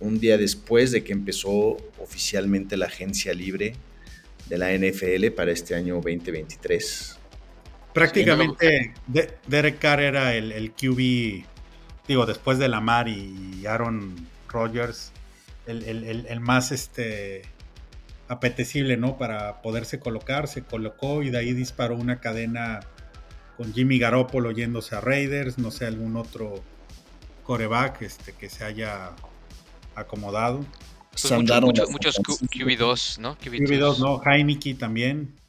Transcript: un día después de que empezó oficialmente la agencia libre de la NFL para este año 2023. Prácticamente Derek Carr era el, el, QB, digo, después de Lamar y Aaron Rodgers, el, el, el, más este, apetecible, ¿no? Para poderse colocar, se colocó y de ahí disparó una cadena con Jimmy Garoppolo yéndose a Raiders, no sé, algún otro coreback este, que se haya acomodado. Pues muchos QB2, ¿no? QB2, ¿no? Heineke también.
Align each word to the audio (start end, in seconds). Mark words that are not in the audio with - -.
un 0.00 0.18
día 0.18 0.38
después 0.38 0.90
de 0.90 1.04
que 1.04 1.12
empezó 1.12 1.76
oficialmente 1.98 2.76
la 2.76 2.86
agencia 2.86 3.32
libre 3.34 3.74
de 4.48 4.58
la 4.58 4.72
NFL 4.72 5.28
para 5.36 5.52
este 5.52 5.74
año 5.74 5.96
2023. 5.96 7.18
Prácticamente 7.92 8.94
Derek 9.46 9.78
Carr 9.78 10.00
era 10.00 10.34
el, 10.34 10.52
el, 10.52 10.72
QB, 10.72 11.44
digo, 12.08 12.26
después 12.26 12.58
de 12.58 12.68
Lamar 12.68 13.08
y 13.08 13.66
Aaron 13.66 14.14
Rodgers, 14.48 15.12
el, 15.66 15.84
el, 15.84 16.26
el, 16.26 16.40
más 16.40 16.72
este, 16.72 17.42
apetecible, 18.28 18.96
¿no? 18.96 19.18
Para 19.18 19.60
poderse 19.62 19.98
colocar, 19.98 20.48
se 20.48 20.62
colocó 20.62 21.22
y 21.22 21.30
de 21.30 21.38
ahí 21.38 21.52
disparó 21.52 21.96
una 21.96 22.20
cadena 22.20 22.80
con 23.56 23.72
Jimmy 23.74 23.98
Garoppolo 23.98 24.52
yéndose 24.52 24.94
a 24.94 25.00
Raiders, 25.00 25.58
no 25.58 25.70
sé, 25.70 25.86
algún 25.86 26.16
otro 26.16 26.62
coreback 27.44 28.02
este, 28.02 28.32
que 28.32 28.48
se 28.48 28.64
haya 28.64 29.10
acomodado. 30.00 30.64
Pues 31.10 31.30
muchos 31.90 32.16
QB2, 32.18 33.18
¿no? 33.18 33.36
QB2, 33.38 33.98
¿no? 33.98 34.22
Heineke 34.24 34.74
también. 34.74 35.39